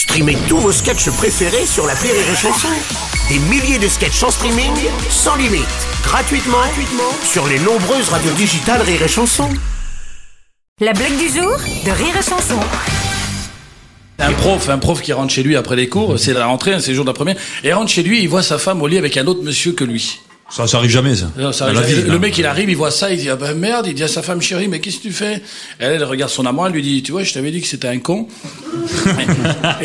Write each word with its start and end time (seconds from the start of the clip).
Streamez 0.00 0.38
tous 0.48 0.56
vos 0.56 0.72
sketchs 0.72 1.10
préférés 1.10 1.66
sur 1.66 1.86
la 1.86 1.92
Rire 1.92 2.14
et 2.14 2.34
Chanson. 2.34 2.68
Des 3.28 3.38
milliers 3.38 3.78
de 3.78 3.86
sketchs 3.86 4.22
en 4.22 4.30
streaming, 4.30 4.72
sans 5.10 5.36
limite, 5.36 5.66
gratuitement, 6.02 6.56
gratuitement 6.56 7.12
sur 7.22 7.46
les 7.46 7.58
nombreuses 7.58 8.08
radios 8.08 8.32
digitales 8.32 8.80
Rire 8.80 9.02
et 9.02 9.08
Chanson. 9.08 9.50
La 10.80 10.94
blague 10.94 11.18
du 11.18 11.28
jour 11.28 11.54
de 11.84 11.90
Rire 11.90 12.16
et 12.18 12.22
Chanson. 12.22 12.58
Un 14.18 14.32
prof, 14.32 14.70
un 14.70 14.78
prof 14.78 15.02
qui 15.02 15.12
rentre 15.12 15.34
chez 15.34 15.42
lui 15.42 15.54
après 15.54 15.76
les 15.76 15.90
cours, 15.90 16.18
c'est 16.18 16.32
la 16.32 16.46
rentrée, 16.46 16.80
c'est 16.80 16.92
le 16.92 16.94
jour 16.94 17.04
de 17.04 17.10
la 17.10 17.14
première, 17.14 17.36
et 17.62 17.74
rentre 17.74 17.90
chez 17.90 18.02
lui, 18.02 18.22
il 18.22 18.28
voit 18.30 18.42
sa 18.42 18.56
femme 18.56 18.80
au 18.80 18.86
lit 18.86 18.96
avec 18.96 19.18
un 19.18 19.26
autre 19.26 19.42
monsieur 19.42 19.72
que 19.72 19.84
lui. 19.84 20.20
Ça, 20.50 20.66
ça 20.66 20.78
arrive 20.78 20.90
jamais, 20.90 21.14
ça. 21.14 21.30
Non, 21.38 21.52
ça 21.52 21.66
arrive 21.66 21.80
vie, 21.82 22.02
le 22.02 22.08
non. 22.14 22.18
mec 22.18 22.36
il 22.36 22.44
arrive, 22.44 22.68
il 22.68 22.76
voit 22.76 22.90
ça, 22.90 23.12
il 23.12 23.18
dit 23.18 23.30
ah 23.30 23.36
ben 23.36 23.54
merde, 23.54 23.86
il 23.86 23.94
dit 23.94 24.02
à 24.02 24.08
sa 24.08 24.20
femme 24.20 24.42
chérie 24.42 24.66
mais 24.66 24.80
qu'est-ce 24.80 24.96
que 24.98 25.02
tu 25.02 25.12
fais? 25.12 25.42
Elle, 25.78 25.94
elle 25.94 26.04
regarde 26.04 26.30
son 26.30 26.44
amant, 26.44 26.66
elle 26.66 26.72
lui 26.72 26.82
dit 26.82 27.02
tu 27.02 27.12
vois 27.12 27.22
je 27.22 27.32
t'avais 27.32 27.52
dit 27.52 27.60
que 27.60 27.68
c'était 27.68 27.88
un 27.88 27.98
con. 27.98 28.26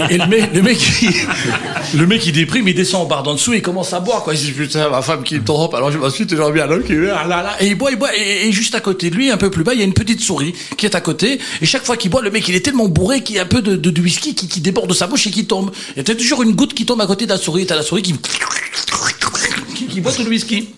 et, 0.09 0.15
et 0.15 0.17
le 0.17 0.25
mec, 0.27 0.53
le 0.53 0.61
mec, 0.63 0.77
il, 1.03 1.99
le 1.99 2.07
mec 2.07 2.25
il 2.25 2.31
déprime, 2.31 2.67
il 2.67 2.73
descend 2.73 3.03
au 3.03 3.07
bar 3.07 3.21
d'en 3.21 3.33
dessous, 3.35 3.53
il 3.53 3.61
commence 3.61 3.93
à 3.93 3.99
boire 3.99 4.23
quoi. 4.23 4.33
Il 4.33 4.39
dit 4.39 4.51
putain 4.51 4.89
ma 4.89 5.01
femme 5.01 5.23
qui 5.23 5.35
me 5.35 5.43
trompe, 5.43 5.73
alors 5.75 5.91
je 5.91 5.97
m'ensuite 5.99 6.29
toujours 6.29 6.51
bien 6.51 6.67
qui 6.85 6.93
ah 6.93 7.27
là 7.27 7.43
là 7.43 7.55
et 7.59 7.67
il 7.67 7.75
boit, 7.75 7.91
il 7.91 7.97
boit 7.97 8.15
et, 8.17 8.47
et 8.47 8.51
juste 8.51 8.73
à 8.73 8.79
côté 8.79 9.09
de 9.11 9.15
lui, 9.15 9.29
un 9.29 9.37
peu 9.37 9.51
plus 9.51 9.63
bas, 9.63 9.73
il 9.73 9.79
y 9.79 9.83
a 9.83 9.85
une 9.85 9.93
petite 9.93 10.21
souris 10.21 10.55
qui 10.77 10.87
est 10.87 10.95
à 10.95 11.01
côté 11.01 11.39
et 11.61 11.65
chaque 11.65 11.85
fois 11.85 11.95
qu'il 11.95 12.09
boit, 12.09 12.21
le 12.23 12.31
mec 12.31 12.47
il 12.47 12.55
est 12.55 12.61
tellement 12.65 12.87
bourré 12.87 13.21
qu'il 13.21 13.35
y 13.35 13.39
a 13.39 13.43
un 13.43 13.45
peu 13.45 13.61
de, 13.61 13.75
de, 13.75 13.89
de 13.91 14.01
whisky 14.01 14.33
qui, 14.33 14.47
qui 14.47 14.61
déborde 14.61 14.89
de 14.89 14.95
sa 14.95 15.05
bouche 15.05 15.27
et 15.27 15.31
qui 15.31 15.45
tombe. 15.45 15.71
Et 15.95 16.03
t'as 16.03 16.15
toujours 16.15 16.41
une 16.41 16.53
goutte 16.53 16.73
qui 16.73 16.85
tombe 16.85 17.01
à 17.01 17.05
côté 17.05 17.25
de 17.25 17.31
la 17.31 17.37
souris, 17.37 17.65
t'as 17.67 17.75
la 17.75 17.83
souris 17.83 18.01
qui 18.01 18.15
qui, 19.75 20.01
boit 20.01 20.11
tout 20.11 20.23
le 20.23 20.29
whisky. 20.29 20.69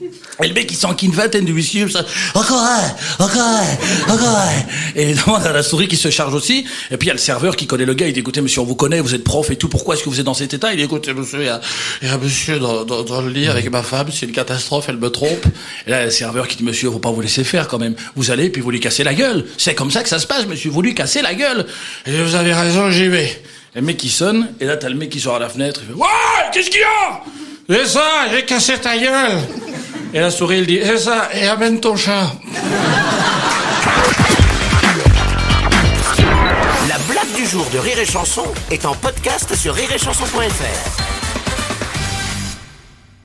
Et 0.44 0.48
le 0.48 0.54
mec, 0.54 0.70
il 0.70 0.76
s'enquille 0.76 1.10
une 1.10 1.16
vingtaine 1.16 1.46
de 1.46 1.54
whisky, 1.54 1.90
ça. 1.90 2.06
Encore 2.36 2.62
un, 2.62 3.24
encore 3.24 3.42
un, 3.42 4.12
encore 4.14 4.38
un. 4.38 4.52
Et 4.96 5.02
évidemment, 5.10 5.36
a 5.38 5.52
la 5.52 5.64
souris 5.64 5.88
qui 5.88 5.96
se 5.96 6.10
charge 6.10 6.34
aussi. 6.34 6.66
Et 6.92 6.98
puis, 6.98 7.06
il 7.06 7.08
y 7.08 7.12
a 7.12 7.14
le 7.14 7.20
serveur 7.20 7.56
qui 7.56 7.68
connaît 7.68 7.86
le 7.86 7.94
gars. 7.94 8.08
Il 8.08 8.14
dit, 8.14 8.20
écoutez, 8.20 8.42
monsieur, 8.42 8.62
on 8.62 8.66
vous 8.66 8.76
connaît, 8.76 9.00
vous 9.00 9.16
êtes 9.16 9.24
prof 9.24 9.50
et 9.50 9.56
tout. 9.56 9.70
Pourquoi 9.70 9.96
est-ce 9.96 10.04
que 10.04 10.10
vous 10.10 10.20
êtes 10.20 10.26
dans 10.26 10.34
cet 10.34 10.54
état? 10.54 10.74
Il 10.74 10.78
dit, 10.78 10.84
écoutez, 10.84 11.14
monsieur, 11.14 11.40
il 11.40 11.46
y 11.46 11.50
a, 11.50 11.62
il 12.02 12.08
y 12.08 12.12
a 12.12 12.16
un 12.16 12.18
monsieur 12.18 12.60
dans, 12.60 12.84
dans, 12.84 13.04
dans 13.04 13.22
le 13.22 13.30
lit 13.30 13.48
avec 13.48 13.72
ma 13.72 13.84
femme. 13.84 14.08
C'est 14.12 14.26
une 14.26 14.32
catastrophe, 14.32 14.86
elle 14.90 14.98
me 14.98 15.10
trompe. 15.10 15.46
Et 15.86 15.92
là, 15.92 15.98
il 15.98 16.00
y 16.00 16.04
a 16.04 16.06
le 16.06 16.12
serveur 16.12 16.48
qui 16.48 16.58
dit, 16.58 16.64
monsieur, 16.64 16.92
faut 16.92 17.00
pas 17.00 17.12
vous 17.12 17.22
laisser 17.22 17.44
faire 17.44 17.68
quand 17.68 17.80
même. 17.80 17.96
Vous 18.16 18.32
allez, 18.32 18.50
puis 18.50 18.62
vous 18.62 18.72
lui 18.72 18.80
cassez 18.80 19.04
la 19.04 19.14
gueule. 19.14 19.46
C'est 19.58 19.76
comme 19.76 19.92
ça 19.92 20.04
que 20.04 20.10
ça 20.10 20.20
se 20.20 20.28
passe, 20.28 20.46
monsieur. 20.48 20.70
Vous 20.70 20.82
lui 20.82 20.94
cassez 20.94 21.22
la 21.22 21.34
gueule. 21.34 21.66
Et 22.06 22.12
vous 22.12 22.36
avez 22.36 22.54
raison, 22.54 22.92
j'y 22.92 23.08
vais. 23.08 23.42
Le 23.76 23.82
mec 23.84 23.98
qui 23.98 24.10
sonne, 24.10 24.48
et 24.60 24.66
là 24.66 24.76
t'as 24.76 24.90
le 24.90 24.96
mec 24.96 25.12
qui 25.12 25.20
sort 25.20 25.36
à 25.36 25.40
la 25.40 25.50
fenêtre, 25.50 25.82
il 25.84 25.94
fait 25.94 26.02
Ouais, 26.02 26.08
qu'est-ce 26.52 26.72
qu'il 26.72 26.80
y 26.80 26.84
a? 26.84 27.22
C'est 27.70 27.86
ça, 27.86 28.30
j'ai 28.32 28.46
cassé 28.46 28.78
ta 28.80 28.98
gueule 28.98 29.42
Et 30.14 30.22
la 30.22 30.32
souris, 30.32 30.60
elle 30.60 30.66
dit 30.68 30.80
C'est 30.84 30.98
ça, 31.00 31.30
et 31.34 31.48
amène 31.48 31.82
ton 31.82 31.98
chat. 31.98 32.32
La 36.88 36.98
blague 37.10 37.34
du 37.36 37.46
jour 37.46 37.66
de 37.74 37.80
Rire 37.80 38.00
et 38.00 38.06
Chanson 38.06 38.46
est 38.72 38.86
en 38.86 38.96
podcast 38.96 39.54
sur 39.54 39.74
rireetchanson.fr. 39.74 41.17